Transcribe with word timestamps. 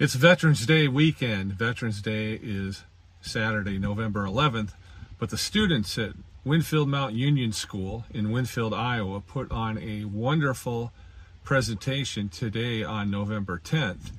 It's 0.00 0.14
Veterans 0.14 0.64
Day 0.64 0.88
weekend. 0.88 1.52
Veterans 1.52 2.00
Day 2.00 2.40
is 2.42 2.84
Saturday, 3.20 3.78
November 3.78 4.24
11th, 4.24 4.70
but 5.18 5.28
the 5.28 5.36
students 5.36 5.98
at 5.98 6.12
Winfield 6.42 6.88
Mount 6.88 7.12
Union 7.12 7.52
School 7.52 8.06
in 8.08 8.32
Winfield, 8.32 8.72
Iowa 8.72 9.20
put 9.20 9.52
on 9.52 9.76
a 9.76 10.06
wonderful 10.06 10.90
presentation 11.44 12.30
today 12.30 12.82
on 12.82 13.10
November 13.10 13.60
10th 13.62 14.12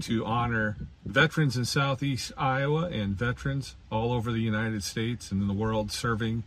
to 0.00 0.24
honor 0.24 0.78
veterans 1.04 1.54
in 1.54 1.66
Southeast 1.66 2.32
Iowa 2.38 2.86
and 2.86 3.14
veterans 3.14 3.76
all 3.92 4.14
over 4.14 4.32
the 4.32 4.40
United 4.40 4.82
States 4.82 5.30
and 5.30 5.42
in 5.42 5.48
the 5.48 5.52
world 5.52 5.92
serving 5.92 6.44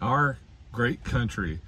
our 0.00 0.38
great 0.72 1.04
country. 1.04 1.60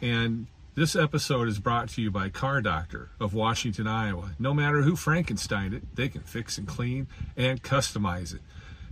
And 0.00 0.46
this 0.74 0.96
episode 0.96 1.48
is 1.48 1.58
brought 1.58 1.90
to 1.90 2.00
you 2.00 2.10
by 2.10 2.30
Car 2.30 2.62
Doctor 2.62 3.10
of 3.20 3.34
Washington, 3.34 3.86
Iowa. 3.86 4.30
No 4.38 4.54
matter 4.54 4.80
who 4.80 4.96
Frankenstein 4.96 5.74
it, 5.74 5.96
they 5.96 6.08
can 6.08 6.22
fix 6.22 6.56
and 6.56 6.66
clean 6.66 7.08
and 7.36 7.62
customize 7.62 8.34
it. 8.34 8.40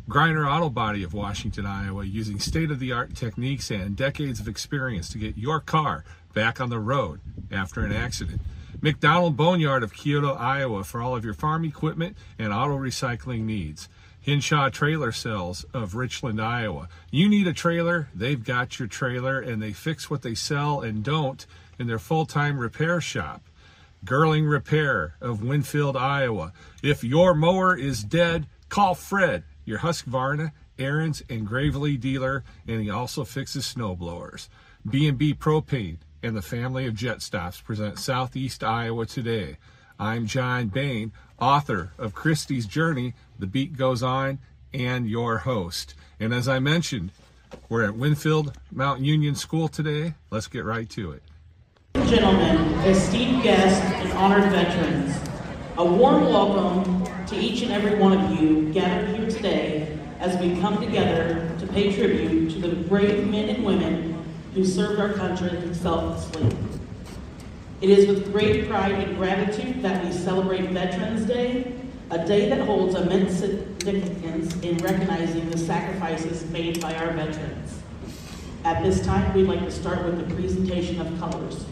Griner 0.07 0.47
Auto 0.47 0.69
Body 0.69 1.03
of 1.03 1.15
Washington, 1.15 1.65
Iowa, 1.65 2.05
using 2.05 2.39
state 2.39 2.71
of 2.71 2.81
the 2.81 2.93
art 2.93 3.15
techniques 3.15 3.71
and 3.71 3.97
decades 3.97 4.41
of 4.41 4.49
experience 4.49 5.09
to 5.11 5.19
get 5.19 5.39
your 5.39 5.59
car 5.59 6.05
back 6.35 6.61
on 6.61 6.69
the 6.69 6.79
road 6.79 7.21
after 7.51 7.83
an 7.83 7.93
accident. 7.93 8.43
McDonald 8.83 9.39
Boneyard 9.39 9.83
of 9.83 9.95
Keota, 9.95 10.39
Iowa, 10.39 10.85
for 10.85 11.01
all 11.01 11.17
of 11.17 11.25
your 11.25 11.35
farm 11.35 11.65
equipment 11.65 12.15
and 12.39 12.53
auto 12.53 12.77
recycling 12.77 13.43
needs. 13.43 13.89
Hinshaw 14.21 14.69
Trailer 14.69 15.13
Sales 15.13 15.65
of 15.73 15.95
Richland, 15.95 16.43
Iowa. 16.43 16.91
You 17.11 17.27
need 17.27 17.47
a 17.47 17.55
trailer, 17.55 18.11
they've 18.15 18.45
got 18.45 18.79
your 18.79 18.89
trailer, 18.89 19.41
and 19.41 19.63
they 19.63 19.73
fix 19.73 20.11
what 20.11 20.21
they 20.21 20.35
sell 20.35 20.83
and 20.83 21.03
don't 21.03 21.47
in 21.81 21.87
their 21.87 21.99
full 21.99 22.27
time 22.27 22.59
repair 22.59 23.01
shop. 23.01 23.43
Girling 24.05 24.49
Repair 24.49 25.17
of 25.21 25.43
Winfield, 25.43 25.97
Iowa. 25.97 26.53
If 26.83 27.03
your 27.03 27.35
mower 27.35 27.77
is 27.77 28.05
dead, 28.05 28.47
call 28.69 28.95
Fred, 28.95 29.45
your 29.65 29.81
Husqvarna, 29.81 30.53
Ariens, 30.79 31.23
and 31.29 31.47
Gravely 31.47 31.97
dealer, 31.97 32.45
and 32.67 32.81
he 32.81 32.89
also 32.89 33.25
fixes 33.25 33.67
snow 33.67 33.95
blowers. 33.95 34.49
B&B 34.89 35.35
Propane 35.35 35.99
and 36.23 36.37
the 36.37 36.43
family 36.43 36.87
of 36.87 36.95
jet 36.95 37.21
stops 37.21 37.61
present 37.61 37.99
Southeast 37.99 38.65
Iowa 38.65 39.05
today. 39.05 39.59
I'm 39.99 40.27
John 40.27 40.69
Bain, 40.69 41.13
author 41.39 41.93
of 41.99 42.15
Christie's 42.15 42.67
Journey, 42.67 43.15
The 43.39 43.47
Beat 43.47 43.77
Goes 43.77 44.03
On, 44.03 44.39
and 44.73 45.09
your 45.09 45.39
host. 45.39 45.95
And 46.19 46.33
as 46.33 46.49
I 46.49 46.59
mentioned, 46.59 47.11
we're 47.69 47.85
at 47.85 47.97
Winfield 47.97 48.57
Mount 48.71 49.01
Union 49.01 49.35
School 49.35 49.69
today. 49.69 50.15
Let's 50.31 50.47
get 50.47 50.65
right 50.65 50.89
to 50.91 51.13
it. 51.13 51.23
Gentlemen, 52.11 52.57
esteemed 52.81 53.45
guests, 53.45 53.81
and 53.81 54.11
honored 54.15 54.51
veterans, 54.51 55.17
a 55.79 55.85
warm 55.85 56.25
welcome 56.25 57.07
to 57.27 57.37
each 57.37 57.63
and 57.63 57.71
every 57.71 57.95
one 58.01 58.13
of 58.13 58.41
you 58.41 58.73
gathered 58.73 59.15
here 59.15 59.31
today 59.31 59.97
as 60.19 60.37
we 60.43 60.61
come 60.61 60.85
together 60.85 61.49
to 61.61 61.69
pay 61.69 61.95
tribute 61.95 62.51
to 62.51 62.59
the 62.59 62.75
brave 62.89 63.29
men 63.29 63.51
and 63.51 63.65
women 63.65 64.25
who 64.55 64.65
served 64.65 65.01
our 65.01 65.13
country 65.13 65.73
selflessly. 65.73 66.51
It 67.81 67.91
is 67.91 68.09
with 68.09 68.33
great 68.33 68.69
pride 68.69 68.95
and 68.95 69.17
gratitude 69.17 69.81
that 69.83 70.05
we 70.05 70.11
celebrate 70.11 70.69
Veterans 70.71 71.25
Day, 71.27 71.77
a 72.11 72.27
day 72.27 72.49
that 72.49 72.67
holds 72.67 72.97
immense 72.97 73.39
significance 73.39 74.53
in 74.63 74.79
recognizing 74.79 75.49
the 75.49 75.59
sacrifices 75.59 76.45
made 76.51 76.81
by 76.81 76.93
our 76.97 77.13
veterans. 77.13 77.81
At 78.65 78.83
this 78.83 79.01
time, 79.07 79.33
we'd 79.33 79.47
like 79.47 79.61
to 79.61 79.71
start 79.71 80.05
with 80.05 80.19
the 80.19 80.35
presentation 80.35 81.01
of 81.01 81.17
colors. 81.21 81.67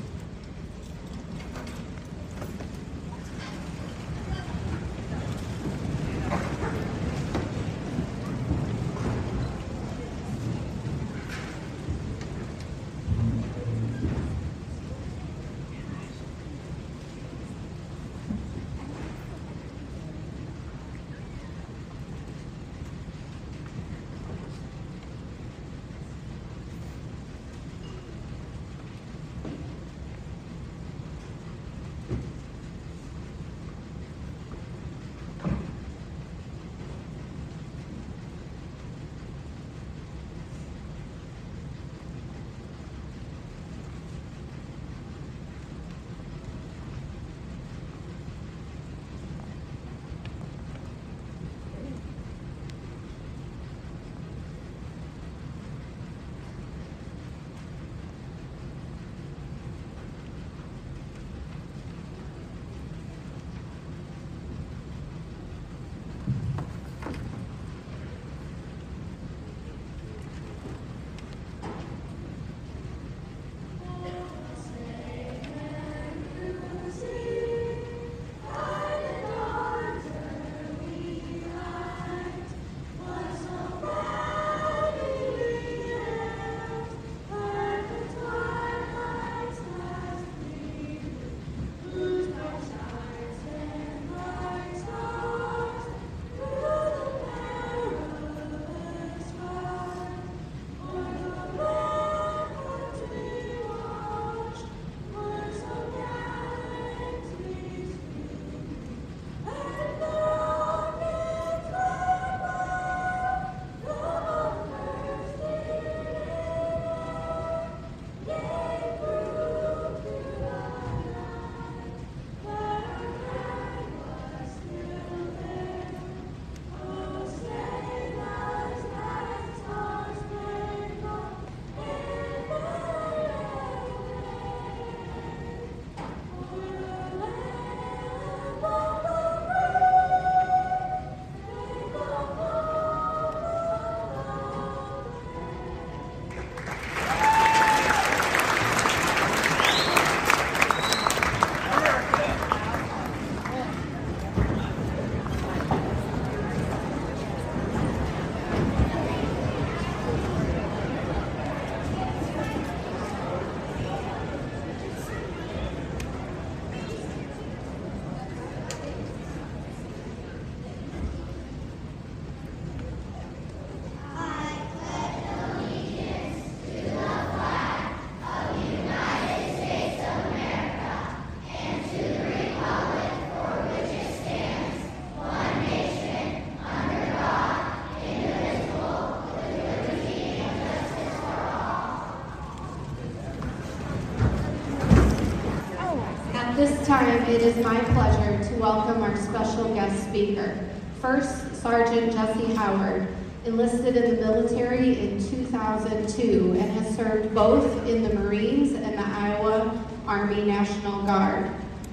Time, 196.88 197.22
it 197.24 197.42
is 197.42 197.54
my 197.62 197.78
pleasure 197.92 198.42
to 198.48 198.54
welcome 198.58 199.02
our 199.02 199.14
special 199.14 199.74
guest 199.74 200.08
speaker. 200.08 200.58
First, 201.02 201.54
Sergeant 201.56 202.12
Jesse 202.12 202.54
Howard, 202.54 203.06
enlisted 203.44 203.94
in 203.94 204.16
the 204.16 204.22
military 204.22 204.98
in 204.98 205.22
2002 205.28 206.56
and 206.58 206.72
has 206.72 206.96
served 206.96 207.34
both 207.34 207.86
in 207.86 208.02
the 208.02 208.14
Marines 208.14 208.72
and 208.72 208.98
the 208.98 209.06
Iowa 209.06 209.86
Army 210.06 210.46
National 210.46 211.02
Guard. 211.02 211.50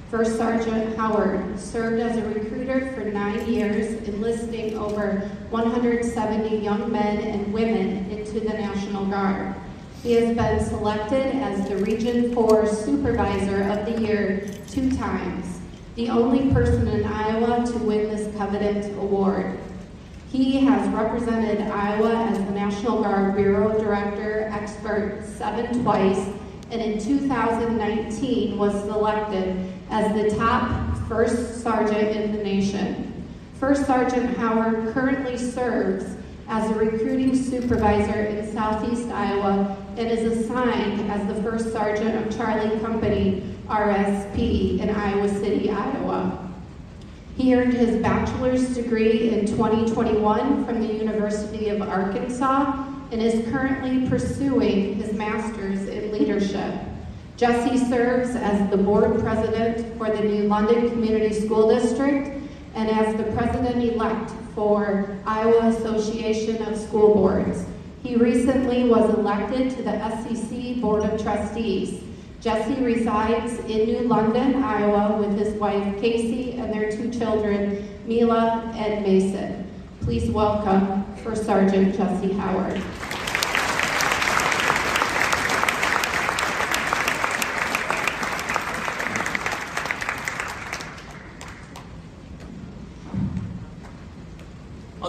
First 0.10 0.38
Sergeant 0.38 0.96
Howard 0.96 1.60
served 1.60 2.02
as 2.02 2.16
a 2.16 2.26
recruiter 2.30 2.90
for 2.94 3.04
nine 3.04 3.46
years, 3.52 4.02
enlisting 4.08 4.78
over 4.78 5.30
170 5.50 6.56
young 6.56 6.90
men 6.90 7.18
and 7.18 7.52
women 7.54 8.10
into 8.10 8.40
the 8.40 8.54
National 8.54 9.06
Guard. 9.08 9.56
He 10.06 10.14
has 10.14 10.36
been 10.38 10.64
selected 10.64 11.36
as 11.38 11.68
the 11.68 11.78
Region 11.78 12.32
4 12.36 12.68
Supervisor 12.68 13.64
of 13.64 13.88
the 13.88 14.00
Year 14.04 14.48
two 14.68 14.96
times, 14.96 15.60
the 15.96 16.12
only 16.12 16.54
person 16.54 16.88
in 16.88 17.04
Iowa 17.06 17.66
to 17.66 17.78
win 17.80 18.10
this 18.10 18.32
coveted 18.38 18.96
award. 19.00 19.58
He 20.32 20.64
has 20.64 20.88
represented 20.90 21.60
Iowa 21.60 22.14
as 22.30 22.38
the 22.38 22.52
National 22.52 23.02
Guard 23.02 23.36
Bureau 23.36 23.80
Director 23.80 24.48
Expert 24.54 25.26
seven 25.26 25.82
twice, 25.82 26.30
and 26.70 26.80
in 26.80 27.04
2019 27.04 28.60
was 28.60 28.74
selected 28.84 29.74
as 29.90 30.14
the 30.14 30.38
top 30.38 30.96
First 31.08 31.64
Sergeant 31.64 32.16
in 32.16 32.32
the 32.32 32.44
nation. 32.44 33.26
First 33.60 33.88
Sergeant 33.88 34.38
Howard 34.38 34.94
currently 34.94 35.36
serves 35.36 36.06
as 36.48 36.70
a 36.70 36.76
recruiting 36.76 37.36
supervisor 37.36 38.26
in 38.26 38.52
Southeast 38.54 39.10
Iowa 39.10 39.78
and 39.98 40.08
is 40.08 40.24
assigned 40.24 41.10
as 41.10 41.26
the 41.28 41.42
First 41.42 41.72
Sergeant 41.72 42.16
of 42.16 42.38
Charlie 42.38 42.80
Company, 42.80 43.44
RSP, 43.68 44.80
in 44.80 44.90
Iowa 44.90 45.28
City, 45.28 45.72
Iowa. 45.72 46.54
He 47.36 47.56
earned 47.56 47.74
his 47.74 48.02
bachelor's 48.02 48.76
degree 48.76 49.30
in 49.30 49.46
2021 49.46 50.66
from 50.66 50.82
the 50.82 50.94
University 50.94 51.70
of 51.70 51.82
Arkansas 51.82 52.86
and 53.12 53.22
is 53.22 53.50
currently 53.52 54.08
pursuing 54.08 54.96
his 54.96 55.14
master's 55.14 55.88
in 55.88 56.12
leadership. 56.12 56.74
Jesse 57.38 57.78
serves 57.90 58.36
as 58.36 58.70
the 58.70 58.78
board 58.78 59.20
president 59.20 59.98
for 59.98 60.10
the 60.10 60.22
New 60.22 60.44
London 60.44 60.90
Community 60.90 61.34
School 61.34 61.68
District 61.68 62.30
and 62.76 62.90
as 62.90 63.16
the 63.18 63.24
president-elect 63.34 64.32
for 64.56 65.18
Iowa 65.28 65.68
Association 65.68 66.64
of 66.64 66.78
School 66.78 67.14
Boards. 67.14 67.66
He 68.02 68.16
recently 68.16 68.88
was 68.88 69.14
elected 69.14 69.72
to 69.72 69.84
the 69.84 70.10
SEC 70.24 70.82
Board 70.82 71.04
of 71.04 71.22
Trustees. 71.22 72.02
Jesse 72.40 72.82
resides 72.82 73.60
in 73.66 73.88
New 73.88 74.02
London, 74.02 74.64
Iowa 74.64 75.18
with 75.18 75.38
his 75.38 75.54
wife 75.56 76.00
Casey 76.00 76.54
and 76.54 76.74
their 76.74 76.92
two 76.92 77.12
children, 77.12 77.88
Mila 78.06 78.72
and 78.76 79.04
Mason. 79.04 79.70
Please 80.02 80.30
welcome 80.30 81.04
First 81.18 81.46
Sergeant 81.46 81.96
Jesse 81.96 82.34
Howard. 82.34 82.82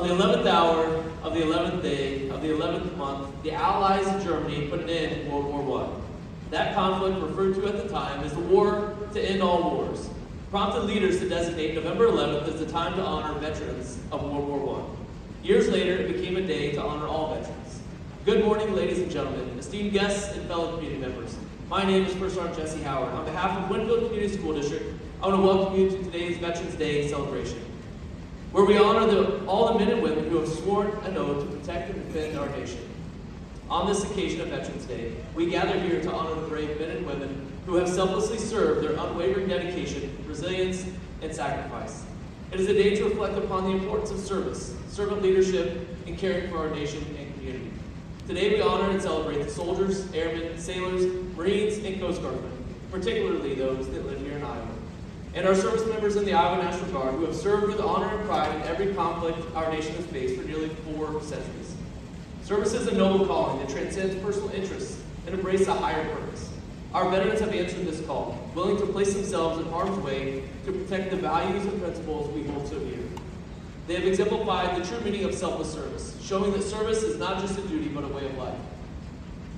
On 0.06 0.16
the 0.16 0.24
11th 0.24 0.46
hour 0.46 1.04
of 1.24 1.34
the 1.34 1.40
11th 1.40 1.82
day 1.82 2.28
of 2.28 2.40
the 2.40 2.46
11th 2.50 2.96
month, 2.96 3.42
the 3.42 3.50
Allies 3.50 4.06
of 4.06 4.22
Germany 4.22 4.68
put 4.68 4.78
an 4.78 4.88
end 4.88 5.24
to 5.24 5.30
World 5.32 5.66
War 5.66 5.82
I. 5.82 6.50
That 6.50 6.76
conflict, 6.76 7.20
referred 7.20 7.56
to 7.56 7.66
at 7.66 7.82
the 7.82 7.88
time 7.88 8.22
as 8.22 8.32
the 8.32 8.38
War 8.38 8.96
to 9.14 9.20
End 9.20 9.42
All 9.42 9.74
Wars, 9.74 10.08
prompted 10.52 10.84
leaders 10.84 11.18
to 11.18 11.28
designate 11.28 11.74
November 11.74 12.06
11th 12.06 12.46
as 12.46 12.60
the 12.60 12.70
time 12.70 12.94
to 12.94 13.02
honor 13.02 13.36
veterans 13.40 13.98
of 14.12 14.22
World 14.22 14.46
War 14.46 14.80
I. 14.80 15.44
Years 15.44 15.68
later, 15.70 15.94
it 15.94 16.12
became 16.12 16.36
a 16.36 16.42
day 16.42 16.70
to 16.70 16.80
honor 16.80 17.08
all 17.08 17.34
veterans. 17.34 17.80
Good 18.24 18.44
morning, 18.44 18.76
ladies 18.76 19.00
and 19.00 19.10
gentlemen, 19.10 19.58
esteemed 19.58 19.90
guests 19.90 20.36
and 20.36 20.46
fellow 20.46 20.76
community 20.76 21.00
members. 21.00 21.36
My 21.68 21.84
name 21.84 22.04
is 22.04 22.14
First 22.14 22.36
Sergeant 22.36 22.56
Jesse 22.56 22.82
Howard. 22.84 23.12
On 23.12 23.24
behalf 23.24 23.58
of 23.58 23.68
Winfield 23.70 24.04
Community 24.04 24.38
School 24.38 24.54
District, 24.54 24.84
I 25.20 25.26
want 25.26 25.40
to 25.40 25.44
welcome 25.44 25.80
you 25.80 25.90
to 25.90 25.98
today's 26.04 26.38
Veterans 26.38 26.76
Day 26.76 27.08
celebration 27.08 27.60
where 28.56 28.64
we 28.64 28.78
honor 28.78 29.04
the, 29.04 29.44
all 29.44 29.74
the 29.74 29.78
men 29.78 29.92
and 29.92 30.02
women 30.02 30.30
who 30.30 30.38
have 30.38 30.48
sworn 30.48 30.86
an 31.04 31.18
oath 31.18 31.44
to 31.44 31.56
protect 31.58 31.90
and 31.90 32.02
defend 32.06 32.38
our 32.38 32.48
nation. 32.56 32.80
On 33.68 33.86
this 33.86 34.02
occasion 34.10 34.40
of 34.40 34.48
Veterans 34.48 34.86
Day, 34.86 35.12
we 35.34 35.50
gather 35.50 35.78
here 35.78 36.00
to 36.00 36.10
honor 36.10 36.40
the 36.40 36.46
brave 36.48 36.80
men 36.80 36.88
and 36.88 37.06
women 37.06 37.52
who 37.66 37.74
have 37.74 37.86
selflessly 37.86 38.38
served 38.38 38.82
their 38.82 38.92
unwavering 38.92 39.46
dedication, 39.46 40.10
resilience, 40.26 40.86
and 41.20 41.34
sacrifice. 41.34 42.04
It 42.50 42.58
is 42.58 42.66
a 42.68 42.72
day 42.72 42.96
to 42.96 43.04
reflect 43.04 43.36
upon 43.36 43.64
the 43.64 43.72
importance 43.72 44.10
of 44.10 44.20
service, 44.20 44.74
servant 44.88 45.20
leadership, 45.20 45.86
and 46.06 46.16
caring 46.16 46.48
for 46.48 46.56
our 46.56 46.70
nation 46.70 47.04
and 47.18 47.34
community. 47.34 47.70
Today 48.26 48.54
we 48.54 48.62
honor 48.62 48.88
and 48.88 49.02
celebrate 49.02 49.42
the 49.42 49.50
soldiers, 49.50 50.10
airmen, 50.14 50.58
sailors, 50.58 51.04
Marines, 51.36 51.76
and 51.84 52.00
Coast 52.00 52.22
Guardmen, 52.22 52.56
particularly 52.90 53.54
those 53.54 53.86
that 53.90 54.06
live 54.06 54.18
here 54.20 54.38
in 54.38 54.42
Iowa 54.42 54.75
and 55.36 55.46
our 55.46 55.54
service 55.54 55.86
members 55.86 56.16
in 56.16 56.24
the 56.24 56.32
Iowa 56.32 56.64
National 56.64 56.90
Guard 56.92 57.14
who 57.14 57.26
have 57.26 57.36
served 57.36 57.66
with 57.66 57.78
honor 57.78 58.08
and 58.08 58.26
pride 58.26 58.56
in 58.56 58.62
every 58.62 58.94
conflict 58.94 59.38
our 59.54 59.70
nation 59.70 59.94
has 59.96 60.06
faced 60.06 60.40
for 60.40 60.48
nearly 60.48 60.70
four 60.70 61.22
centuries. 61.22 61.74
Service 62.42 62.72
is 62.72 62.86
a 62.86 62.94
noble 62.94 63.26
calling 63.26 63.58
that 63.58 63.68
transcends 63.68 64.14
personal 64.24 64.50
interests 64.52 64.98
and 65.26 65.34
embraces 65.34 65.68
a 65.68 65.74
higher 65.74 66.08
purpose. 66.14 66.50
Our 66.94 67.10
veterans 67.10 67.40
have 67.40 67.52
answered 67.52 67.86
this 67.86 68.00
call, 68.06 68.50
willing 68.54 68.78
to 68.78 68.86
place 68.86 69.12
themselves 69.12 69.60
in 69.60 69.70
harm's 69.70 70.02
way 70.02 70.48
to 70.64 70.72
protect 70.72 71.10
the 71.10 71.16
values 71.16 71.66
and 71.66 71.82
principles 71.82 72.32
we 72.34 72.44
hold 72.44 72.66
so 72.66 72.78
dear. 72.78 73.04
They 73.88 73.94
have 73.96 74.06
exemplified 74.06 74.80
the 74.80 74.86
true 74.88 75.00
meaning 75.00 75.24
of 75.24 75.34
selfless 75.34 75.70
service, 75.70 76.16
showing 76.22 76.52
that 76.52 76.62
service 76.62 77.02
is 77.02 77.18
not 77.18 77.42
just 77.42 77.58
a 77.58 77.62
duty 77.62 77.88
but 77.88 78.04
a 78.04 78.08
way 78.08 78.24
of 78.24 78.38
life. 78.38 78.58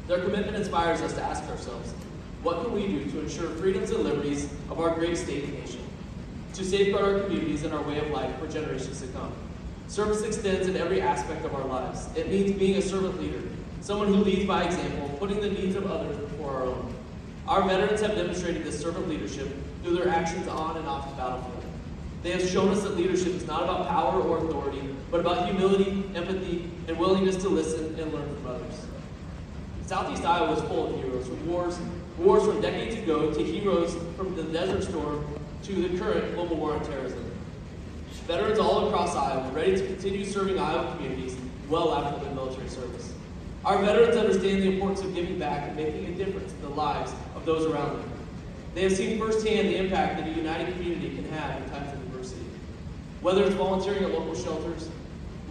Their 0.08 0.24
commitment 0.24 0.56
inspires 0.56 1.02
us 1.02 1.12
to 1.12 1.22
ask 1.22 1.44
ourselves, 1.44 1.94
what 2.42 2.62
can 2.62 2.72
we 2.72 2.86
do 2.86 3.04
to 3.10 3.20
ensure 3.20 3.48
freedoms 3.50 3.90
and 3.90 4.04
liberties 4.04 4.48
of 4.70 4.78
our 4.80 4.94
great 4.94 5.16
state 5.16 5.44
and 5.44 5.54
nation? 5.54 5.80
To 6.54 6.64
safeguard 6.64 7.04
our 7.04 7.20
communities 7.22 7.64
and 7.64 7.74
our 7.74 7.82
way 7.82 7.98
of 7.98 8.10
life 8.10 8.36
for 8.38 8.46
generations 8.46 9.00
to 9.00 9.08
come. 9.08 9.32
Service 9.88 10.22
extends 10.22 10.68
in 10.68 10.76
every 10.76 11.00
aspect 11.00 11.44
of 11.44 11.54
our 11.54 11.64
lives. 11.64 12.08
It 12.16 12.28
means 12.28 12.52
being 12.58 12.76
a 12.76 12.82
servant 12.82 13.20
leader, 13.20 13.40
someone 13.80 14.08
who 14.08 14.16
leads 14.16 14.44
by 14.44 14.64
example, 14.64 15.08
putting 15.18 15.40
the 15.40 15.50
needs 15.50 15.76
of 15.76 15.90
others 15.90 16.16
before 16.16 16.50
our 16.50 16.64
own. 16.64 16.94
Our 17.46 17.66
veterans 17.66 18.02
have 18.02 18.14
demonstrated 18.14 18.64
this 18.64 18.78
servant 18.78 19.08
leadership 19.08 19.48
through 19.82 19.96
their 19.96 20.08
actions 20.08 20.46
on 20.48 20.76
and 20.76 20.86
off 20.86 21.08
the 21.10 21.16
battlefield. 21.16 21.64
They 22.22 22.32
have 22.32 22.46
shown 22.48 22.68
us 22.68 22.82
that 22.82 22.96
leadership 22.96 23.28
is 23.28 23.46
not 23.46 23.62
about 23.62 23.88
power 23.88 24.20
or 24.20 24.38
authority, 24.38 24.82
but 25.10 25.20
about 25.20 25.46
humility, 25.46 26.04
empathy, 26.14 26.70
and 26.86 26.98
willingness 26.98 27.36
to 27.36 27.48
listen 27.48 27.98
and 27.98 28.12
learn 28.12 28.28
from 28.36 28.46
others. 28.46 28.86
Southeast 29.86 30.24
Iowa 30.24 30.52
is 30.52 30.60
full 30.62 30.94
of 30.94 31.02
heroes 31.02 31.26
from 31.26 31.46
wars 31.46 31.78
Wars 32.18 32.42
from 32.42 32.60
decades 32.60 32.96
ago 32.96 33.32
to 33.32 33.44
heroes 33.44 33.96
from 34.16 34.34
the 34.34 34.42
Desert 34.42 34.82
Storm 34.82 35.24
to 35.62 35.88
the 35.88 35.96
current 35.96 36.34
global 36.34 36.56
war 36.56 36.72
on 36.72 36.84
terrorism. 36.84 37.24
Veterans 38.26 38.58
all 38.58 38.88
across 38.88 39.14
Iowa 39.14 39.48
ready 39.52 39.76
to 39.76 39.86
continue 39.86 40.24
serving 40.24 40.58
Iowa 40.58 40.92
communities 40.96 41.36
well 41.68 41.94
after 41.94 42.24
their 42.24 42.34
military 42.34 42.68
service. 42.68 43.12
Our 43.64 43.80
veterans 43.82 44.16
understand 44.16 44.62
the 44.64 44.72
importance 44.72 45.00
of 45.02 45.14
giving 45.14 45.38
back 45.38 45.68
and 45.68 45.76
making 45.76 46.06
a 46.06 46.10
difference 46.10 46.52
in 46.52 46.60
the 46.62 46.70
lives 46.70 47.12
of 47.36 47.46
those 47.46 47.66
around 47.66 48.00
them. 48.00 48.10
They 48.74 48.82
have 48.82 48.96
seen 48.96 49.16
firsthand 49.20 49.68
the 49.68 49.76
impact 49.76 50.18
that 50.18 50.28
a 50.28 50.32
united 50.32 50.74
community 50.74 51.10
can 51.10 51.24
have 51.30 51.62
in 51.62 51.70
times 51.70 51.92
of 51.92 52.02
adversity. 52.02 52.44
Whether 53.22 53.44
it's 53.44 53.54
volunteering 53.54 54.02
at 54.02 54.10
local 54.10 54.34
shelters, 54.34 54.88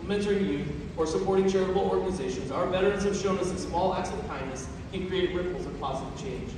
mentoring 0.04 0.46
youth, 0.46 0.68
or 0.98 1.08
supporting 1.08 1.50
charitable 1.50 1.90
organizations, 1.90 2.52
our 2.52 2.68
veterans 2.68 3.06
have 3.06 3.16
shown 3.16 3.40
us 3.40 3.52
that 3.52 3.60
small 3.60 3.94
acts 3.94 4.10
of 4.12 4.28
kindness 4.28 4.68
can 4.98 5.08
create 5.08 5.34
ripples 5.34 5.66
of 5.66 5.80
positive 5.80 6.20
change. 6.20 6.52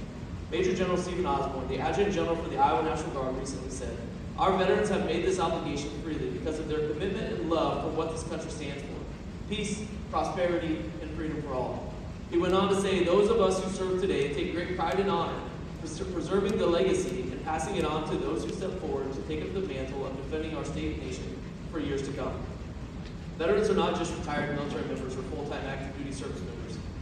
Major 0.51 0.73
General 0.75 0.97
Stephen 0.97 1.25
Osborn, 1.25 1.67
the 1.67 1.79
Adjutant 1.79 2.13
General 2.13 2.35
for 2.35 2.49
the 2.49 2.57
Iowa 2.57 2.83
National 2.83 3.11
Guard, 3.11 3.37
recently 3.37 3.69
said, 3.69 3.95
Our 4.37 4.57
veterans 4.57 4.89
have 4.89 5.05
made 5.05 5.25
this 5.25 5.39
obligation 5.39 5.91
freely 6.03 6.29
because 6.29 6.59
of 6.59 6.67
their 6.67 6.89
commitment 6.89 7.39
and 7.39 7.49
love 7.49 7.83
for 7.83 7.89
what 7.89 8.11
this 8.11 8.23
country 8.23 8.49
stands 8.49 8.81
for 8.81 8.89
peace, 9.49 9.83
prosperity, 10.11 10.83
and 11.01 11.11
freedom 11.15 11.41
for 11.41 11.53
all. 11.53 11.93
He 12.29 12.37
went 12.37 12.53
on 12.53 12.69
to 12.69 12.79
say, 12.81 13.03
Those 13.03 13.29
of 13.29 13.41
us 13.41 13.63
who 13.63 13.71
serve 13.71 14.01
today 14.01 14.33
take 14.33 14.53
great 14.53 14.75
pride 14.75 14.99
and 14.99 15.09
honor 15.09 15.39
for 15.81 16.05
preserving 16.05 16.57
the 16.57 16.67
legacy 16.67 17.21
and 17.21 17.43
passing 17.45 17.75
it 17.77 17.85
on 17.85 18.07
to 18.09 18.17
those 18.17 18.43
who 18.43 18.51
step 18.51 18.71
forward 18.79 19.11
to 19.13 19.21
take 19.21 19.41
up 19.41 19.53
the 19.53 19.61
mantle 19.61 20.05
of 20.05 20.15
defending 20.17 20.55
our 20.55 20.65
state 20.65 20.95
and 20.95 21.03
nation 21.07 21.41
for 21.71 21.79
years 21.79 22.01
to 22.03 22.11
come. 22.13 22.33
Veterans 23.37 23.69
are 23.69 23.75
not 23.75 23.97
just 23.97 24.15
retired 24.17 24.55
military 24.55 24.83
members 24.85 25.15
or 25.15 25.21
full-time 25.23 25.65
active 25.65 25.97
duty 25.97 26.11
service 26.11 26.41
members 26.41 26.58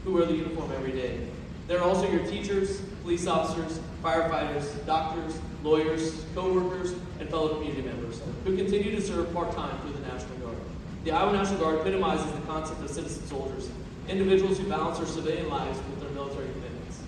who 0.08 0.14
wear 0.14 0.26
the 0.26 0.34
uniform 0.34 0.72
every 0.72 0.94
day. 0.94 1.20
They're 1.68 1.84
also 1.84 2.10
your 2.10 2.26
teachers, 2.28 2.80
police 3.04 3.28
officers, 3.28 3.82
firefighters, 4.02 4.86
doctors, 4.86 5.38
lawyers, 5.64 6.24
co-workers, 6.34 6.94
and 7.20 7.28
fellow 7.30 7.56
community 7.56 7.82
members 7.82 8.22
who 8.46 8.56
continue 8.56 8.96
to 8.96 9.02
serve 9.02 9.34
part-time 9.34 9.78
through 9.82 9.92
the 9.92 10.08
National 10.08 10.38
Guard. 10.38 10.58
The 11.04 11.12
Iowa 11.12 11.34
National 11.34 11.60
Guard 11.60 11.80
epitomizes 11.82 12.32
the 12.32 12.40
concept 12.42 12.82
of 12.82 12.90
citizen 12.90 13.28
soldiers, 13.28 13.70
individuals 14.08 14.58
who 14.58 14.70
balance 14.70 14.98
their 14.98 15.08
civilian 15.08 15.50
lives 15.50 15.78
with 15.78 16.00
their 16.00 16.10
military 16.12 16.48
commitments. 16.54 17.02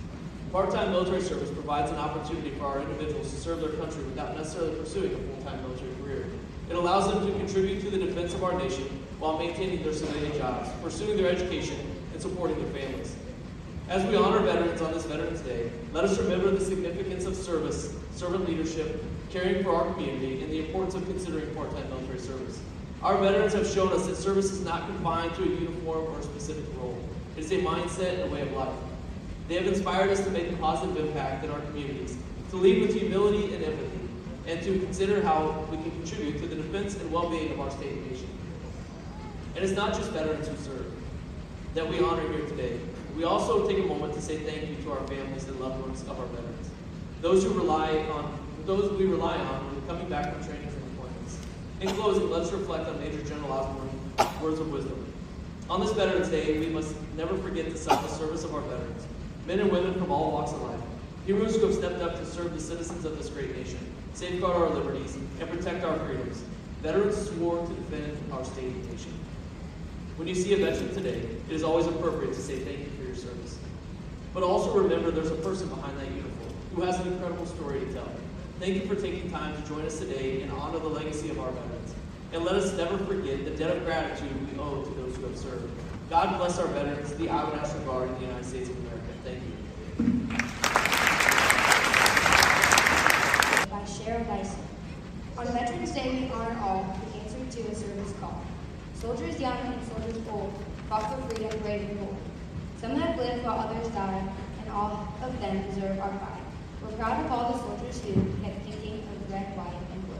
Part-time 0.51 0.91
military 0.91 1.21
service 1.21 1.49
provides 1.51 1.91
an 1.91 1.97
opportunity 1.97 2.49
for 2.51 2.65
our 2.65 2.81
individuals 2.81 3.31
to 3.31 3.39
serve 3.39 3.61
their 3.61 3.69
country 3.69 4.03
without 4.03 4.35
necessarily 4.35 4.77
pursuing 4.77 5.13
a 5.13 5.17
full-time 5.17 5.61
military 5.61 5.95
career. 6.03 6.25
It 6.69 6.75
allows 6.75 7.09
them 7.09 7.25
to 7.25 7.31
contribute 7.39 7.79
to 7.81 7.91
the 7.91 7.97
defense 7.97 8.33
of 8.33 8.43
our 8.43 8.59
nation 8.59 8.83
while 9.19 9.39
maintaining 9.39 9.83
their 9.83 9.93
civilian 9.93 10.37
jobs, 10.37 10.69
pursuing 10.83 11.15
their 11.15 11.31
education, 11.31 11.77
and 12.19 12.31
supporting 12.31 12.61
their 12.61 12.81
families. 12.81 13.15
As 13.87 14.05
we 14.05 14.15
honor 14.17 14.39
veterans 14.39 14.81
on 14.81 14.91
this 14.91 15.05
Veterans 15.05 15.39
Day, 15.41 15.71
let 15.93 16.03
us 16.03 16.19
remember 16.19 16.51
the 16.51 16.63
significance 16.63 17.25
of 17.25 17.35
service, 17.35 17.95
servant 18.13 18.47
leadership, 18.47 19.03
caring 19.29 19.63
for 19.63 19.71
our 19.73 19.93
community, 19.93 20.41
and 20.41 20.51
the 20.51 20.59
importance 20.65 20.95
of 20.95 21.05
considering 21.05 21.53
part-time 21.55 21.89
military 21.89 22.19
service. 22.19 22.59
Our 23.01 23.17
veterans 23.17 23.53
have 23.53 23.65
shown 23.65 23.93
us 23.93 24.05
that 24.07 24.17
service 24.17 24.51
is 24.51 24.65
not 24.65 24.85
confined 24.87 25.33
to 25.35 25.43
a 25.43 25.47
uniform 25.47 26.13
or 26.13 26.19
a 26.19 26.23
specific 26.23 26.65
role. 26.77 27.01
It 27.37 27.45
is 27.45 27.51
a 27.53 27.59
mindset 27.59 28.15
and 28.15 28.23
a 28.23 28.27
way 28.27 28.41
of 28.41 28.51
life. 28.51 28.75
They 29.47 29.55
have 29.55 29.65
inspired 29.65 30.09
us 30.09 30.21
to 30.25 30.29
make 30.29 30.51
a 30.51 30.55
positive 30.57 30.97
impact 30.97 31.45
in 31.45 31.51
our 31.51 31.61
communities, 31.61 32.17
to 32.49 32.57
lead 32.57 32.81
with 32.81 32.93
humility 32.93 33.55
and 33.55 33.63
empathy, 33.63 34.09
and 34.45 34.61
to 34.61 34.79
consider 34.79 35.21
how 35.21 35.65
we 35.71 35.77
can 35.77 35.91
contribute 35.91 36.39
to 36.41 36.47
the 36.47 36.55
defense 36.55 36.95
and 36.95 37.09
well-being 37.11 37.53
of 37.53 37.61
our 37.61 37.71
state 37.71 37.93
and 37.93 38.11
nation. 38.11 38.29
And 39.55 39.63
it's 39.63 39.73
not 39.73 39.93
just 39.93 40.11
veterans 40.11 40.47
who 40.47 40.57
serve 40.57 40.98
that 41.75 41.87
we 41.87 41.99
honor 41.99 42.27
here 42.31 42.45
today. 42.47 42.79
We 43.15 43.23
also 43.23 43.67
take 43.67 43.77
a 43.79 43.87
moment 43.87 44.13
to 44.13 44.21
say 44.21 44.37
thank 44.37 44.69
you 44.69 44.75
to 44.83 44.91
our 44.91 45.07
families 45.07 45.45
and 45.45 45.59
loved 45.59 45.81
ones 45.81 46.01
of 46.03 46.19
our 46.19 46.25
veterans. 46.27 46.69
Those 47.21 47.43
who 47.43 47.53
rely 47.53 47.97
on, 48.13 48.39
those 48.65 48.91
we 48.97 49.05
rely 49.05 49.37
on 49.37 49.65
when 49.65 49.87
coming 49.87 50.09
back 50.09 50.33
from 50.33 50.43
trainings 50.45 50.73
and 50.73 50.83
deployments. 50.97 51.37
In 51.81 51.89
closing, 51.89 52.29
let's 52.29 52.51
reflect 52.51 52.87
on 52.87 52.99
Major 52.99 53.21
General 53.23 53.51
Osborn's 53.51 54.41
words 54.41 54.59
of 54.59 54.71
wisdom. 54.71 55.05
On 55.69 55.79
this 55.79 55.91
Veterans 55.91 56.29
Day, 56.29 56.57
we 56.59 56.67
must 56.67 56.95
never 57.15 57.37
forget 57.37 57.69
the 57.69 57.77
selfless 57.77 58.17
service 58.17 58.43
of 58.43 58.55
our 58.55 58.61
veterans, 58.61 59.05
men 59.45 59.59
and 59.59 59.71
women 59.71 59.93
from 59.93 60.11
all 60.11 60.31
walks 60.31 60.51
of 60.51 60.61
life, 60.63 60.79
heroes 61.25 61.55
who 61.55 61.67
have 61.67 61.75
stepped 61.75 62.01
up 62.01 62.17
to 62.19 62.25
serve 62.25 62.53
the 62.53 62.59
citizens 62.59 63.05
of 63.05 63.17
this 63.17 63.29
great 63.29 63.55
nation, 63.55 63.79
safeguard 64.13 64.55
our 64.55 64.69
liberties, 64.69 65.15
and 65.39 65.49
protect 65.49 65.83
our 65.83 65.95
freedoms. 65.99 66.41
Veterans 66.81 67.29
swore 67.29 67.65
to 67.67 67.73
defend 67.73 68.17
our 68.31 68.43
state 68.43 68.65
and 68.65 68.89
nation. 68.89 69.13
When 70.19 70.27
you 70.27 70.35
see 70.35 70.51
a 70.51 70.57
veteran 70.57 70.93
today, 70.93 71.21
it 71.47 71.55
is 71.55 71.63
always 71.63 71.87
appropriate 71.87 72.33
to 72.33 72.41
say 72.41 72.59
thank 72.59 72.79
you 72.79 72.89
for 72.97 73.03
your 73.03 73.15
service. 73.15 73.57
But 74.33 74.43
also 74.43 74.77
remember 74.77 75.11
there's 75.11 75.31
a 75.31 75.35
person 75.35 75.69
behind 75.69 75.97
that 75.97 76.07
uniform 76.07 76.53
who 76.75 76.81
has 76.81 76.99
an 76.99 77.13
incredible 77.13 77.45
story 77.45 77.79
to 77.79 77.93
tell. 77.93 78.11
Thank 78.59 78.75
you 78.75 78.85
for 78.85 78.95
taking 78.95 79.31
time 79.31 79.55
to 79.55 79.69
join 79.69 79.85
us 79.85 79.97
today 79.97 80.41
and 80.41 80.51
honor 80.51 80.79
the 80.79 80.89
legacy 80.89 81.29
of 81.29 81.39
our 81.39 81.49
veterans. 81.49 81.95
And 82.33 82.43
let 82.43 82.55
us 82.55 82.75
never 82.75 82.97
forget 82.97 83.45
the 83.45 83.51
debt 83.51 83.77
of 83.77 83.85
gratitude 83.85 84.29
we 84.51 84.59
owe 84.59 84.83
to 84.83 84.89
those 84.95 85.15
who 85.15 85.23
have 85.23 85.37
served. 85.37 85.71
God 86.09 86.37
bless 86.37 86.59
our 86.59 86.67
veterans, 86.67 87.13
the 87.13 87.27
National 87.27 87.79
Guard, 87.85 88.09
and 88.09 88.17
the 88.17 88.25
United 88.25 88.45
States 88.45 88.69
of 88.69 88.77
America. 88.77 89.05
Thank 89.23 89.41
you. 89.41 89.53
by 93.69 93.79
Cheryl 93.83 94.27
Dyson. 94.27 94.59
On 95.37 95.47
Veterans 95.47 95.91
Day, 95.91 96.09
we 96.25 96.31
honor 96.33 96.59
all 96.61 96.83
who 96.83 97.19
answered 97.21 97.49
to 97.51 97.71
a 97.71 97.73
service 97.73 98.13
call. 98.19 98.43
Soldiers 98.99 99.39
young 99.39 99.57
and 99.57 99.87
soldiers 99.87 100.17
old 100.29 100.53
fought 100.89 101.07
for 101.09 101.29
freedom 101.29 101.57
brave 101.61 101.89
and 101.89 101.99
bold. 102.01 102.17
Some 102.81 102.95
have 102.99 103.17
lived 103.17 103.45
while 103.45 103.59
others 103.59 103.87
died, 103.93 104.29
and 104.59 104.69
all 104.71 105.07
of 105.23 105.39
them 105.39 105.63
deserve 105.69 105.97
our 105.99 106.09
pride. 106.09 106.43
We're 106.83 106.91
proud 106.97 107.25
of 107.25 107.31
all 107.31 107.53
the 107.53 107.59
soldiers 107.59 108.01
who 108.01 108.11
kept 108.43 108.65
thinking 108.65 108.99
of 109.07 109.31
red, 109.31 109.55
white, 109.55 109.73
and 109.93 110.05
blue. 110.05 110.17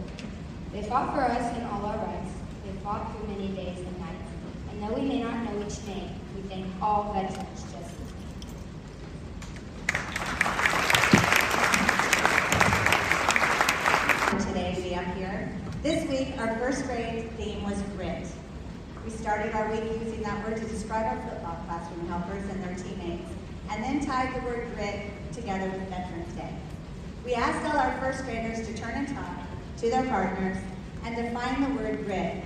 They 0.71 0.87
fought 0.87 1.13
for 1.13 1.23
us 1.23 1.57
and 1.57 1.67
all 1.67 1.85
our 1.87 1.97
rights. 1.97 2.31
They 2.63 2.71
fought 2.81 3.11
through 3.11 3.27
many 3.27 3.49
days 3.49 3.79
and 3.79 3.99
nights. 3.99 4.31
And 4.71 4.81
though 4.81 4.93
we 4.93 5.01
may 5.01 5.23
not 5.23 5.43
know 5.43 5.61
each 5.61 5.85
name, 5.85 6.11
we 6.33 6.41
thank 6.43 6.65
all 6.81 7.11
veterans 7.11 7.61
just 7.63 7.73
the 7.73 7.83
same. 7.83 8.07
today 14.47 14.73
to 14.73 14.81
be 14.81 14.95
up 14.95 15.03
here. 15.15 15.53
This 15.83 16.07
week, 16.09 16.39
our 16.39 16.55
first 16.59 16.85
grade 16.85 17.29
theme 17.31 17.61
was 17.63 17.81
grit. 17.97 18.25
We 19.05 19.08
started 19.19 19.53
our 19.53 19.69
week 19.69 19.83
using 20.01 20.21
that 20.23 20.47
word 20.47 20.55
to 20.55 20.65
describe 20.69 21.05
our 21.05 21.21
football 21.29 21.57
classroom 21.67 22.07
helpers 22.07 22.43
and 22.49 22.63
their 22.63 22.75
teammates, 22.75 23.29
and 23.69 23.83
then 23.83 24.05
tied 24.05 24.33
the 24.33 24.45
word 24.45 24.65
grit 24.75 25.11
together 25.33 25.69
with 25.69 25.89
Veterans 25.89 26.33
Day. 26.35 26.55
We 27.25 27.33
asked 27.33 27.65
all 27.67 27.77
our 27.77 27.99
first 27.99 28.23
graders 28.23 28.65
to 28.65 28.73
turn 28.77 28.91
and 28.91 29.07
talk 29.09 29.35
to 29.79 29.89
their 29.89 30.05
partners 30.05 30.57
and 31.03 31.17
define 31.17 31.61
the 31.61 31.81
word 31.81 32.05
grit. 32.05 32.43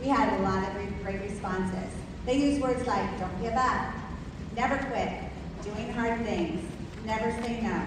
We 0.00 0.06
had 0.06 0.38
a 0.38 0.42
lot 0.42 0.68
of 0.68 1.02
great 1.02 1.20
responses. 1.20 1.90
They 2.26 2.36
used 2.36 2.62
words 2.62 2.86
like 2.86 3.18
don't 3.18 3.42
give 3.42 3.54
up, 3.54 3.92
never 4.54 4.76
quit, 4.86 5.10
doing 5.64 5.92
hard 5.94 6.24
things, 6.24 6.64
never 7.04 7.32
say 7.42 7.60
no, 7.60 7.82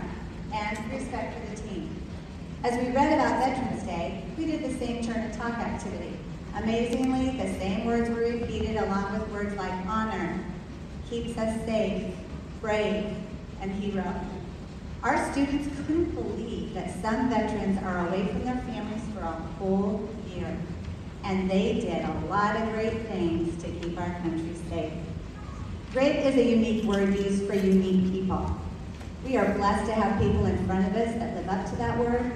and 0.53 0.91
respect 0.91 1.33
for 1.33 1.55
the 1.55 1.61
team. 1.69 1.95
As 2.65 2.77
we 2.77 2.91
read 2.91 3.13
about 3.13 3.39
Veterans 3.39 3.83
Day, 3.83 4.25
we 4.37 4.45
did 4.45 4.63
the 4.63 4.77
same 4.77 5.01
turn 5.01 5.15
and 5.15 5.33
talk 5.33 5.53
activity. 5.53 6.17
Amazingly, 6.63 7.37
the 7.37 7.53
same 7.59 7.85
words 7.85 8.09
were 8.09 8.15
repeated 8.15 8.77
along 8.77 9.13
with 9.13 9.29
words 9.29 9.55
like 9.57 9.71
honor, 9.85 10.43
keeps 11.07 11.37
us 11.37 11.65
safe, 11.65 12.15
brave, 12.61 13.15
and 13.61 13.71
hero. 13.71 14.03
Our 15.03 15.31
students 15.31 15.67
couldn't 15.85 16.15
believe 16.15 16.73
that 16.73 16.99
some 17.01 17.29
veterans 17.29 17.81
are 17.83 18.07
away 18.07 18.25
from 18.27 18.43
their 18.43 18.57
families 18.57 19.03
for 19.13 19.21
a 19.21 19.31
whole 19.59 20.09
year. 20.35 20.57
And 21.23 21.49
they 21.49 21.73
did 21.73 22.03
a 22.03 22.25
lot 22.27 22.55
of 22.55 22.73
great 22.73 23.05
things 23.07 23.61
to 23.63 23.69
keep 23.69 23.99
our 23.99 24.19
country 24.21 24.55
safe. 24.69 24.93
Great 25.93 26.17
is 26.17 26.35
a 26.35 26.43
unique 26.43 26.85
word 26.85 27.13
used 27.15 27.45
for 27.47 27.53
unique 27.53 28.11
people. 28.11 28.59
We 29.23 29.37
are 29.37 29.53
blessed 29.55 29.85
to 29.87 29.93
have 29.93 30.19
people 30.19 30.45
in 30.45 30.65
front 30.65 30.87
of 30.87 30.95
us 30.95 31.13
that 31.15 31.35
live 31.35 31.49
up 31.49 31.69
to 31.69 31.75
that 31.77 31.97
word, 31.99 32.31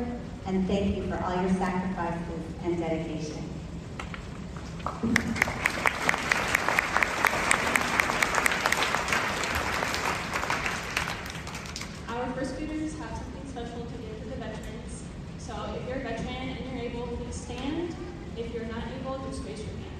and 0.45 0.67
thank 0.67 0.95
you 0.95 1.07
for 1.07 1.17
all 1.23 1.41
your 1.41 1.53
sacrifices 1.55 2.43
and 2.63 2.77
dedication. 2.77 3.50
Our 4.83 4.89
first 12.33 12.57
graders 12.57 12.97
have 12.97 13.15
something 13.15 13.45
special 13.47 13.85
to 13.85 13.97
give 14.01 14.23
to 14.23 14.29
the 14.29 14.37
veterans. 14.37 15.03
So 15.37 15.53
if 15.79 15.87
you're 15.87 15.97
a 15.97 16.01
veteran 16.01 16.49
and 16.49 16.65
you're 16.71 16.81
able, 16.81 17.05
please 17.17 17.35
stand. 17.35 17.95
If 18.35 18.51
you're 18.55 18.65
not 18.65 18.83
able, 18.99 19.19
just 19.29 19.43
raise 19.43 19.59
your 19.59 19.67
hand. 19.67 19.90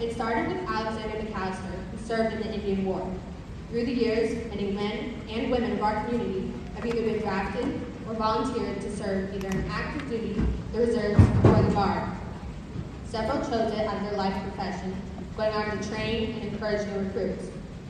It 0.00 0.14
started 0.14 0.48
with 0.48 0.66
Alexander 0.66 1.18
McAllister, 1.18 1.90
who 1.90 1.98
served 2.06 2.34
in 2.34 2.40
the 2.40 2.54
Indian 2.54 2.86
War. 2.86 3.06
Through 3.68 3.84
the 3.84 3.92
years, 3.92 4.48
many 4.48 4.70
men 4.70 5.20
and 5.28 5.50
women 5.50 5.72
of 5.72 5.82
our 5.82 6.02
community 6.04 6.54
have 6.74 6.86
either 6.86 7.02
been 7.02 7.18
drafted 7.20 7.82
or 8.08 8.14
volunteered 8.14 8.80
to 8.80 8.96
serve 8.96 9.34
either 9.34 9.48
in 9.48 9.68
active 9.68 10.08
duty, 10.08 10.42
the 10.72 10.78
reserves, 10.78 11.20
or 11.44 11.62
the 11.62 11.70
guard. 11.74 12.08
Several 13.04 13.40
chose 13.40 13.74
it 13.74 13.80
as 13.80 14.02
their 14.02 14.16
life 14.16 14.42
profession, 14.44 14.96
going 15.36 15.52
on 15.52 15.78
to 15.78 15.88
train 15.90 16.32
and 16.32 16.44
encourage 16.44 16.86
new 16.86 17.00
recruits. 17.00 17.48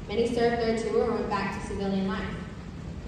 Many 0.08 0.26
served 0.34 0.60
there 0.60 0.76
too 0.76 1.00
or 1.00 1.12
went 1.12 1.30
back 1.30 1.62
to 1.62 1.68
civilian 1.68 2.08
life. 2.08 2.34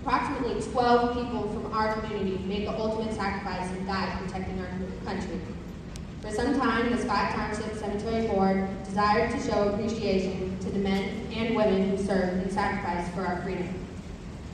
Approximately 0.02 0.62
12 0.62 1.14
people 1.14 1.48
from 1.48 1.72
our 1.72 1.92
community 1.94 2.38
made 2.46 2.68
the 2.68 2.78
ultimate 2.78 3.12
sacrifice 3.16 3.68
and 3.68 3.84
died 3.84 4.16
protecting 4.20 4.60
our 4.60 4.68
country. 5.04 5.40
For 6.20 6.30
some 6.30 6.56
time, 6.56 6.88
the 6.92 6.98
Scott 6.98 7.32
Township 7.32 7.74
Cemetery 7.74 8.28
Board 8.28 8.68
desired 8.92 9.30
to 9.30 9.40
show 9.40 9.70
appreciation 9.70 10.54
to 10.58 10.68
the 10.68 10.78
men 10.78 11.26
and 11.34 11.56
women 11.56 11.88
who 11.88 11.96
served 11.96 12.42
and 12.42 12.52
sacrificed 12.52 13.10
for 13.14 13.22
our 13.22 13.40
freedom. 13.40 13.74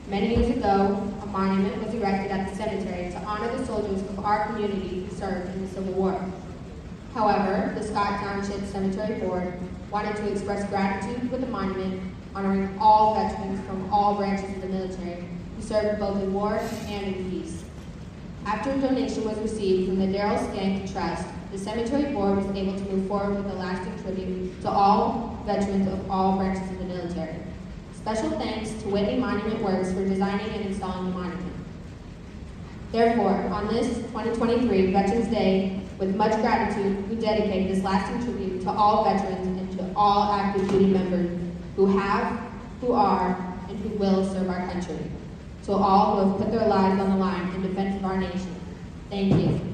Many 0.09 0.37
years 0.37 0.57
ago, 0.57 1.13
a 1.21 1.27
monument 1.27 1.83
was 1.83 1.93
erected 1.93 2.31
at 2.31 2.49
the 2.49 2.55
cemetery 2.55 3.11
to 3.11 3.19
honor 3.25 3.51
the 3.57 3.67
soldiers 3.67 4.01
of 4.01 4.21
our 4.21 4.47
community 4.47 5.05
who 5.05 5.17
served 5.17 5.53
in 5.57 5.67
the 5.67 5.75
Civil 5.75 5.93
War. 5.95 6.25
However, 7.15 7.75
the 7.77 7.85
Scott 7.85 8.21
Township 8.21 8.65
Cemetery 8.67 9.19
Board 9.19 9.55
wanted 9.91 10.15
to 10.15 10.31
express 10.31 10.69
gratitude 10.69 11.33
with 11.33 11.43
a 11.43 11.49
monument 11.49 12.01
honoring 12.33 12.79
all 12.79 13.17
veterans 13.17 13.61
from 13.67 13.93
all 13.93 14.15
branches 14.15 14.55
of 14.55 14.63
the 14.63 14.69
military 14.69 15.25
who 15.57 15.63
served 15.63 15.99
both 15.99 16.23
in 16.23 16.33
war 16.33 16.61
and 16.87 17.07
in 17.09 17.29
peace. 17.29 17.65
After 18.47 18.71
a 18.71 18.79
donation 18.79 19.25
was 19.25 19.37
received 19.39 19.89
from 19.89 19.99
the 19.99 20.07
Darrell 20.07 20.39
Skank 20.39 20.93
Trust, 20.93 21.27
the 21.51 21.59
cemetery 21.59 22.13
board 22.13 22.37
was 22.37 22.57
able 22.57 22.75
to 22.75 22.93
move 22.93 23.09
forward 23.09 23.37
with 23.37 23.53
a 23.53 23.55
lasting 23.55 24.03
tribute 24.03 24.61
to 24.63 24.69
all 24.69 25.43
veterans 25.47 25.89
of 25.89 26.11
all 26.11 26.37
branches 26.37 26.71
of 26.71 26.79
the 26.79 26.85
military. 26.85 27.37
Special 27.97 28.31
thanks 28.39 28.71
to 28.83 28.89
Whitney 28.89 29.19
Monument 29.19 29.63
Works 29.63 29.93
for 29.93 30.07
designing 30.07 30.49
and 30.51 30.67
installing 30.67 31.11
the 31.11 31.17
monument. 31.17 31.53
Therefore, 32.93 33.35
on 33.53 33.69
this 33.69 33.97
2023 33.97 34.93
Veterans 34.93 35.29
Day, 35.29 35.81
with 35.99 36.15
much 36.17 36.33
gratitude, 36.41 37.09
we 37.09 37.17
dedicate 37.17 37.69
this 37.69 37.83
lasting 37.83 38.23
tribute 38.23 38.63
to 38.63 38.71
all 38.71 39.05
veterans 39.05 39.61
and 39.61 39.79
to 39.79 39.93
all 39.97 40.33
active 40.33 40.69
duty 40.71 40.87
members 40.87 41.39
who 41.77 41.87
have, 41.99 42.41
who 42.81 42.93
are, 42.93 43.37
and 43.69 43.79
who 43.81 43.89
will 43.99 44.25
serve 44.33 44.49
our 44.49 44.67
country. 44.69 44.99
To 45.65 45.73
all 45.73 46.17
who 46.17 46.31
have 46.31 46.41
put 46.41 46.51
their 46.51 46.67
lives 46.69 47.01
on 47.01 47.11
the 47.11 47.17
line 47.17 47.55
in 47.55 47.63
defense 47.63 47.97
of 47.97 48.05
our 48.05 48.17
nation, 48.17 48.55
thank 49.11 49.35
you. 49.35 49.68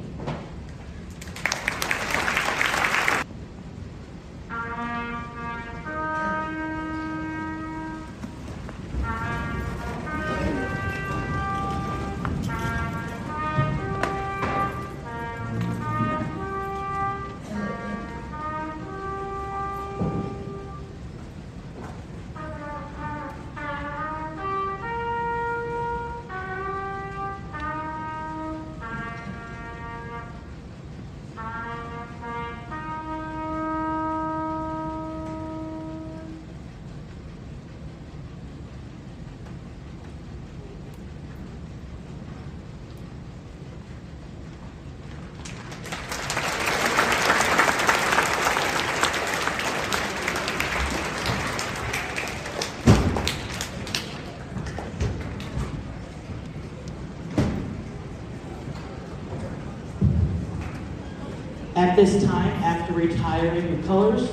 At 61.94 62.04
this 62.06 62.24
time, 62.24 62.50
after 62.64 62.92
retiring 62.92 63.80
the 63.80 63.86
colors, 63.86 64.28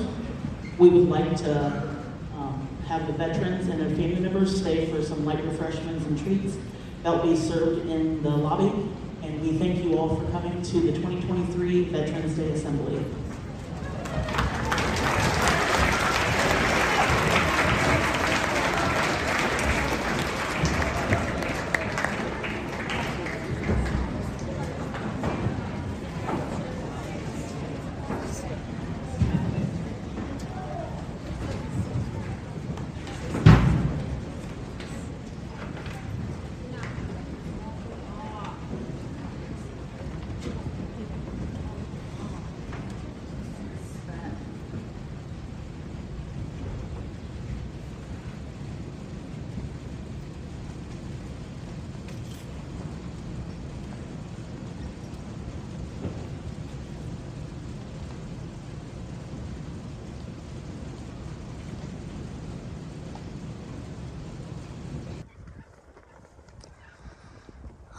we 0.78 0.88
would 0.88 1.08
like 1.08 1.36
to 1.36 1.96
um, 2.36 2.68
have 2.88 3.06
the 3.06 3.12
veterans 3.12 3.68
and 3.68 3.80
their 3.80 3.90
family 3.90 4.18
members 4.18 4.60
stay 4.60 4.86
for 4.86 5.00
some 5.00 5.24
light 5.24 5.44
refreshments 5.44 6.04
and 6.04 6.18
treats 6.18 6.56
that 7.04 7.10
will 7.10 7.32
be 7.32 7.36
served 7.36 7.88
in 7.88 8.20
the 8.24 8.30
lobby. 8.30 8.90
And 9.22 9.40
we 9.40 9.58
thank 9.58 9.84
you 9.84 9.96
all 9.96 10.16
for 10.16 10.28
coming 10.32 10.60
to 10.60 10.80
the 10.80 10.90
2023 10.90 11.84
Veterans 11.84 12.34
Day 12.34 12.50
Assembly. 12.50 13.04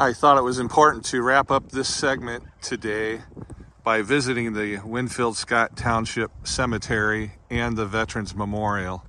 I 0.03 0.11
thought 0.11 0.37
it 0.37 0.43
was 0.43 0.59
important 0.59 1.05
to 1.05 1.21
wrap 1.21 1.49
up 1.49 1.71
this 1.71 1.87
segment 1.87 2.43
today 2.61 3.21
by 3.85 4.01
visiting 4.01 4.51
the 4.51 4.79
Winfield 4.79 5.37
Scott 5.37 5.77
Township 5.77 6.29
Cemetery 6.43 7.35
and 7.49 7.77
the 7.77 7.85
Veterans 7.85 8.35
Memorial. 8.35 9.05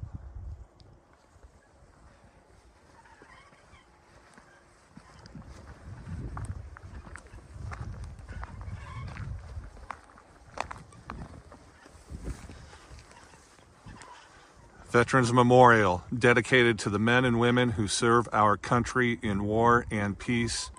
Veterans 14.92 15.32
Memorial, 15.32 16.04
dedicated 16.16 16.78
to 16.78 16.88
the 16.88 17.00
men 17.00 17.24
and 17.24 17.40
women 17.40 17.70
who 17.70 17.88
serve 17.88 18.28
our 18.32 18.56
country 18.56 19.18
in 19.24 19.42
war 19.42 19.86
and 19.90 20.16
peace. 20.16 20.70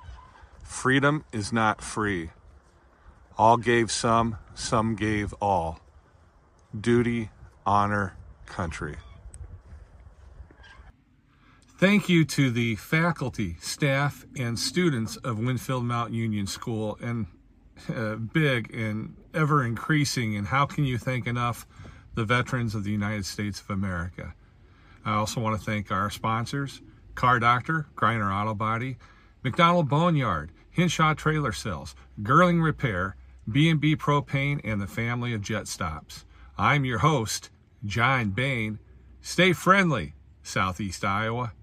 Freedom 0.75 1.23
is 1.31 1.53
not 1.53 1.81
free. 1.81 2.31
All 3.38 3.57
gave 3.57 3.89
some, 3.89 4.38
some 4.53 4.95
gave 4.95 5.33
all. 5.41 5.79
Duty, 6.79 7.29
honor, 7.65 8.15
country. 8.45 8.97
Thank 11.77 12.09
you 12.09 12.25
to 12.25 12.51
the 12.51 12.75
faculty, 12.75 13.55
staff, 13.61 14.25
and 14.38 14.59
students 14.59 15.15
of 15.17 15.39
Winfield 15.39 15.85
Mount 15.85 16.13
Union 16.13 16.45
School, 16.45 16.97
and 17.01 17.27
uh, 17.93 18.15
big 18.15 18.73
and 18.73 19.15
ever 19.33 19.63
increasing. 19.63 20.35
And 20.35 20.47
how 20.47 20.65
can 20.65 20.83
you 20.83 20.97
thank 20.97 21.25
enough? 21.25 21.65
the 22.15 22.23
veterans 22.23 22.73
of 22.73 22.83
the 22.83 22.91
United 22.91 23.25
States 23.25 23.59
of 23.59 23.69
America. 23.69 24.33
I 25.03 25.15
also 25.15 25.41
want 25.41 25.59
to 25.59 25.63
thank 25.63 25.91
our 25.91 26.09
sponsors, 26.09 26.81
Car 27.13 27.39
Doctor, 27.39 27.88
Griner 27.95 28.33
Auto 28.33 28.53
Body, 28.55 28.97
McDonald 29.43 29.89
Boneyard, 29.89 30.49
Hinshaw 30.75 31.13
Trailer 31.13 31.53
Sales, 31.53 31.95
Girling 32.21 32.61
Repair, 32.61 33.15
B&B 33.49 33.95
Propane, 33.95 34.59
and 34.65 34.81
the 34.81 34.88
family 34.88 35.33
of 35.33 35.41
Jet 35.41 35.69
Stops. 35.69 36.25
I'm 36.57 36.83
your 36.83 36.99
host, 36.99 37.49
John 37.85 38.31
Bain. 38.31 38.79
Stay 39.21 39.53
friendly, 39.53 40.15
Southeast 40.43 41.05
Iowa. 41.05 41.53